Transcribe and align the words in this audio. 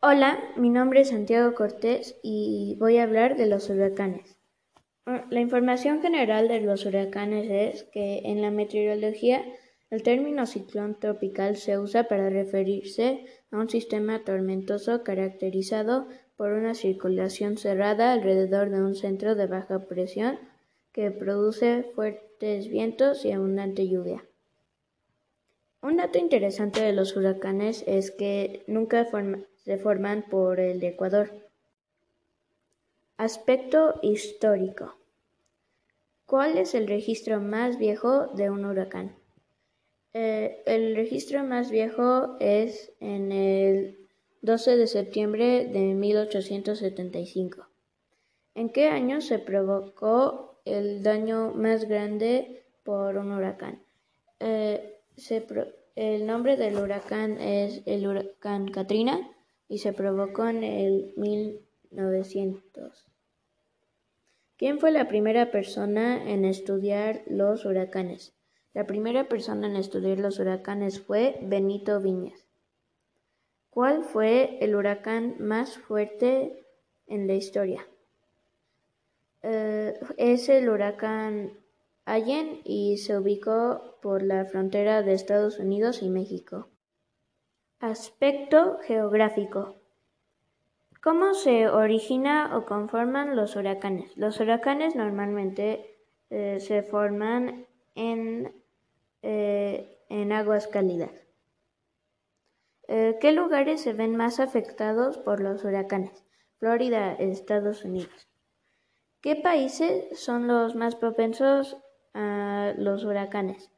Hola, 0.00 0.38
mi 0.54 0.70
nombre 0.70 1.00
es 1.00 1.08
Santiago 1.08 1.56
Cortés 1.56 2.20
y 2.22 2.76
voy 2.78 2.98
a 2.98 3.02
hablar 3.02 3.36
de 3.36 3.46
los 3.46 3.68
huracanes. 3.68 4.38
Ah, 5.06 5.26
la 5.28 5.40
información 5.40 6.00
general 6.02 6.46
de 6.46 6.60
los 6.60 6.86
huracanes 6.86 7.50
es 7.50 7.82
que 7.92 8.20
en 8.24 8.40
la 8.40 8.52
meteorología 8.52 9.44
el 9.90 10.04
término 10.04 10.46
ciclón 10.46 11.00
tropical 11.00 11.56
se 11.56 11.80
usa 11.80 12.04
para 12.04 12.30
referirse 12.30 13.24
a 13.50 13.56
un 13.56 13.68
sistema 13.68 14.22
tormentoso 14.22 15.02
caracterizado 15.02 16.06
por 16.36 16.52
una 16.52 16.74
circulación 16.74 17.56
cerrada 17.56 18.12
alrededor 18.12 18.70
de 18.70 18.80
un 18.80 18.94
centro 18.94 19.34
de 19.34 19.48
baja 19.48 19.88
presión 19.88 20.38
que 20.92 21.10
produce 21.10 21.90
fuertes 21.96 22.68
vientos 22.68 23.24
y 23.24 23.32
abundante 23.32 23.88
lluvia. 23.88 24.24
Un 25.80 25.96
dato 25.96 26.18
interesante 26.18 26.80
de 26.82 26.92
los 26.92 27.16
huracanes 27.16 27.84
es 27.86 28.10
que 28.10 28.64
nunca 28.66 29.06
se 29.56 29.78
forman 29.78 30.24
por 30.28 30.58
el 30.58 30.82
Ecuador. 30.82 31.30
Aspecto 33.16 34.00
histórico. 34.02 34.96
¿Cuál 36.26 36.58
es 36.58 36.74
el 36.74 36.88
registro 36.88 37.40
más 37.40 37.78
viejo 37.78 38.26
de 38.34 38.50
un 38.50 38.64
huracán? 38.64 39.16
Eh, 40.14 40.62
el 40.66 40.96
registro 40.96 41.44
más 41.44 41.70
viejo 41.70 42.36
es 42.40 42.92
en 42.98 43.30
el 43.30 44.08
12 44.42 44.76
de 44.76 44.86
septiembre 44.88 45.66
de 45.66 45.94
1875. 45.94 47.68
¿En 48.56 48.70
qué 48.70 48.88
año 48.88 49.20
se 49.20 49.38
provocó 49.38 50.60
el 50.64 51.04
daño 51.04 51.52
más 51.54 51.88
grande 51.88 52.64
por 52.82 53.16
un 53.16 53.30
huracán? 53.30 53.80
Eh, 54.40 54.97
el 55.96 56.26
nombre 56.26 56.56
del 56.56 56.76
huracán 56.76 57.40
es 57.40 57.82
el 57.86 58.06
huracán 58.06 58.68
Katrina 58.68 59.18
y 59.68 59.78
se 59.78 59.92
provocó 59.92 60.46
en 60.46 60.62
el 60.62 61.12
1900. 61.16 63.06
¿Quién 64.56 64.78
fue 64.78 64.92
la 64.92 65.08
primera 65.08 65.50
persona 65.50 66.30
en 66.30 66.44
estudiar 66.44 67.22
los 67.26 67.64
huracanes? 67.64 68.34
La 68.74 68.86
primera 68.86 69.28
persona 69.28 69.66
en 69.66 69.74
estudiar 69.74 70.20
los 70.20 70.38
huracanes 70.38 71.00
fue 71.00 71.38
Benito 71.42 72.00
Viñas. 72.00 72.46
¿Cuál 73.70 74.04
fue 74.04 74.58
el 74.60 74.76
huracán 74.76 75.34
más 75.40 75.78
fuerte 75.78 76.64
en 77.08 77.26
la 77.26 77.34
historia? 77.34 77.88
Eh, 79.42 79.94
es 80.16 80.48
el 80.48 80.68
huracán 80.68 81.58
Allen 82.08 82.62
y 82.64 82.96
se 82.96 83.18
ubicó 83.18 83.98
por 84.00 84.22
la 84.22 84.46
frontera 84.46 85.02
de 85.02 85.12
Estados 85.12 85.58
Unidos 85.58 86.02
y 86.02 86.08
México. 86.08 86.68
Aspecto 87.80 88.78
geográfico. 88.78 89.76
¿Cómo 91.02 91.34
se 91.34 91.68
origina 91.68 92.56
o 92.56 92.64
conforman 92.64 93.36
los 93.36 93.56
huracanes? 93.56 94.16
Los 94.16 94.40
huracanes 94.40 94.96
normalmente 94.96 95.98
eh, 96.30 96.60
se 96.60 96.82
forman 96.82 97.66
en, 97.94 98.54
eh, 99.20 100.02
en 100.08 100.32
aguas 100.32 100.66
cálidas. 100.66 101.12
Eh, 102.88 103.18
¿Qué 103.20 103.32
lugares 103.32 103.82
se 103.82 103.92
ven 103.92 104.16
más 104.16 104.40
afectados 104.40 105.18
por 105.18 105.40
los 105.40 105.62
huracanes? 105.62 106.24
Florida, 106.56 107.12
Estados 107.12 107.84
Unidos. 107.84 108.28
¿Qué 109.20 109.36
países 109.36 110.18
son 110.18 110.48
los 110.48 110.74
más 110.74 110.96
propensos 110.96 111.76
a 112.14 112.74
los 112.76 113.04
huracanes. 113.04 113.70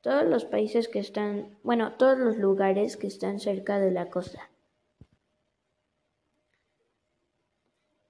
Todos 0.00 0.24
los 0.24 0.44
países 0.44 0.88
que 0.88 0.98
están, 0.98 1.58
bueno, 1.62 1.94
todos 1.96 2.18
los 2.18 2.36
lugares 2.36 2.96
que 2.96 3.06
están 3.06 3.40
cerca 3.40 3.78
de 3.78 3.90
la 3.90 4.10
costa. 4.10 4.50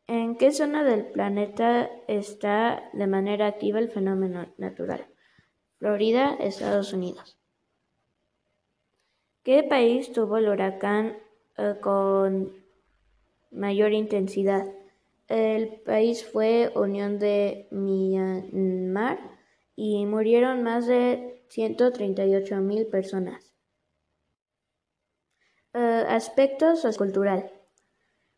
¿En 0.07 0.37
qué 0.37 0.53
zona 0.53 0.85
del 0.85 1.07
planeta 1.07 1.91
está 2.09 2.91
de 2.93 3.07
manera 3.07 3.47
activa 3.47 3.79
el 3.79 3.91
fenómeno 3.91 4.53
natural? 4.59 5.07
Florida, 5.79 6.35
Estados 6.35 6.93
Unidos. 6.93 7.39
¿Qué 9.45 9.63
país 9.63 10.13
tuvo 10.13 10.39
el 10.39 10.49
huracán 10.49 11.19
eh, 11.57 11.77
con 11.81 12.53
mayor 13.51 13.93
intensidad? 13.93 14.67
El 15.29 15.81
país 15.83 16.25
fue 16.25 16.73
Unión 16.75 17.19
de 17.19 17.69
Myanmar 17.71 19.34
y 19.77 20.07
murieron 20.07 20.63
más 20.63 20.87
de 20.87 21.45
138 21.49 22.57
mil 22.57 22.87
personas. 22.87 23.55
Uh, 25.73 26.07
aspecto 26.09 26.77
sociocultural. 26.77 27.51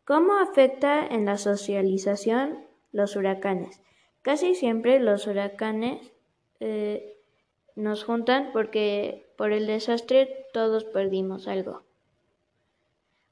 ¿Cómo 0.05 0.37
afecta 0.37 1.05
en 1.05 1.25
la 1.25 1.37
socialización 1.37 2.65
los 2.91 3.15
huracanes? 3.15 3.81
Casi 4.21 4.55
siempre 4.55 4.99
los 4.99 5.27
huracanes 5.27 6.13
eh, 6.59 7.21
nos 7.75 8.03
juntan 8.03 8.51
porque 8.53 9.31
por 9.37 9.51
el 9.51 9.67
desastre 9.67 10.47
todos 10.53 10.83
perdimos 10.83 11.47
algo. 11.47 11.83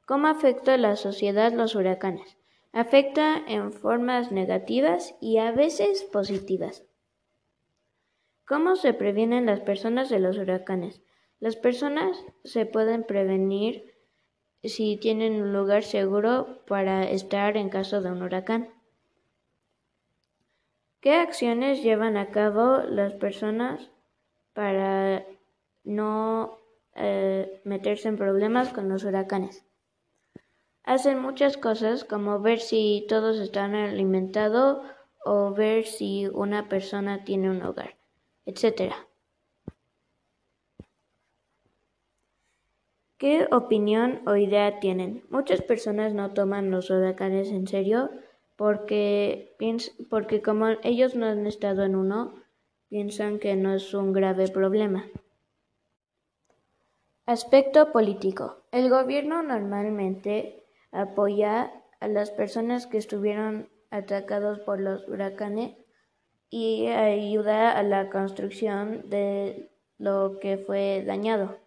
¿Cómo 0.06 0.28
afecta 0.28 0.76
a 0.76 0.78
la 0.78 0.96
sociedad 0.96 1.52
los 1.52 1.76
huracanes? 1.76 2.38
Afecta 2.74 3.42
en 3.48 3.74
formas 3.74 4.32
negativas 4.32 5.16
y 5.20 5.38
a 5.38 5.52
veces 5.52 6.04
positivas. 6.04 6.86
¿Cómo 8.48 8.76
se 8.76 8.94
previenen 8.94 9.48
las 9.48 9.62
personas 9.62 10.10
de 10.10 10.20
los 10.20 10.38
huracanes? 10.38 11.02
Las 11.40 11.56
personas 11.56 12.24
se 12.44 12.68
pueden 12.68 13.04
prevenir 13.04 13.96
si 14.64 14.98
tienen 14.98 15.42
un 15.42 15.52
lugar 15.52 15.82
seguro 15.82 16.64
para 16.68 17.10
estar 17.10 17.58
en 17.58 17.70
caso 17.70 18.04
de 18.04 18.12
un 18.12 18.22
huracán. 18.22 18.70
¿Qué 21.00 21.16
acciones 21.16 21.82
llevan 21.82 22.18
a 22.18 22.30
cabo 22.30 22.84
las 22.88 23.14
personas 23.14 23.90
para 24.54 25.26
no 25.84 26.60
eh, 26.94 27.62
meterse 27.64 28.10
en 28.10 28.18
problemas 28.18 28.72
con 28.72 28.90
los 28.90 29.06
huracanes? 29.06 29.66
Hacen 30.84 31.20
muchas 31.20 31.58
cosas 31.58 32.04
como 32.06 32.40
ver 32.42 32.60
si 32.60 33.08
todos 33.10 33.40
están 33.40 33.74
alimentados 33.74 34.86
o 35.26 35.52
ver 35.52 35.86
si 35.86 36.28
una 36.28 36.70
persona 36.70 37.24
tiene 37.24 37.50
un 37.50 37.64
hogar 37.64 37.96
etc. 38.46 38.94
¿Qué 43.18 43.48
opinión 43.52 44.22
o 44.28 44.36
idea 44.36 44.80
tienen? 44.80 45.24
Muchas 45.30 45.62
personas 45.62 46.14
no 46.14 46.34
toman 46.34 46.70
los 46.70 46.90
huracanes 46.90 47.50
en 47.50 47.66
serio 47.68 48.10
porque, 48.56 49.56
porque 50.10 50.42
como 50.42 50.68
ellos 50.84 51.16
no 51.16 51.26
han 51.26 51.48
estado 51.48 51.84
en 51.84 51.96
uno, 51.96 52.34
piensan 52.90 53.40
que 53.40 53.56
no 53.56 53.74
es 53.74 53.94
un 53.94 54.14
grave 54.14 54.48
problema. 54.50 55.06
Aspecto 57.26 57.92
político. 57.92 58.62
El 58.72 58.90
gobierno 58.90 59.42
normalmente 59.42 60.64
apoya 60.92 61.72
a 62.00 62.08
las 62.08 62.32
personas 62.32 62.86
que 62.86 62.98
estuvieron 62.98 63.70
atacados 63.90 64.60
por 64.60 64.80
los 64.80 65.08
huracanes 65.08 65.76
y 66.50 66.88
ayuda 66.88 67.78
a 67.78 67.84
la 67.84 68.10
construcción 68.10 69.10
de 69.10 69.70
lo 69.98 70.40
que 70.40 70.58
fue 70.58 71.04
dañado. 71.06 71.60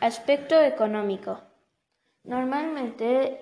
Aspecto 0.00 0.60
económico. 0.60 1.40
Normalmente 2.24 3.38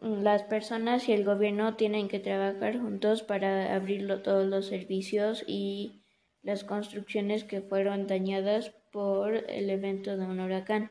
mm, 0.00 0.22
las 0.22 0.42
personas 0.42 1.08
y 1.08 1.12
el 1.12 1.24
gobierno 1.24 1.76
tienen 1.76 2.08
que 2.08 2.20
trabajar 2.20 2.78
juntos 2.78 3.22
para 3.22 3.74
abrir 3.74 4.22
todos 4.22 4.46
los 4.46 4.66
servicios 4.66 5.44
y 5.46 6.02
las 6.42 6.64
construcciones 6.64 7.44
que 7.44 7.60
fueron 7.60 8.06
dañadas 8.06 8.70
por 8.92 9.34
el 9.34 9.68
evento 9.70 10.16
de 10.16 10.24
un 10.24 10.40
huracán. 10.40 10.90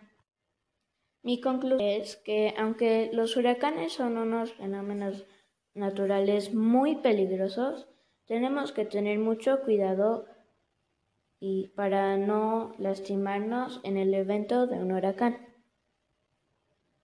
Mi 1.23 1.41
conclusión 1.41 1.81
es 1.81 2.17
que 2.17 2.53
aunque 2.57 3.09
los 3.13 3.35
huracanes 3.37 3.93
son 3.93 4.17
unos 4.17 4.53
fenómenos 4.53 5.25
naturales 5.73 6.53
muy 6.53 6.97
peligrosos, 6.97 7.87
tenemos 8.25 8.71
que 8.71 8.85
tener 8.85 9.19
mucho 9.19 9.61
cuidado 9.61 10.25
y 11.39 11.69
para 11.75 12.17
no 12.17 12.73
lastimarnos 12.79 13.81
en 13.83 13.97
el 13.97 14.13
evento 14.13 14.67
de 14.67 14.79
un 14.79 14.91
huracán. 14.91 15.54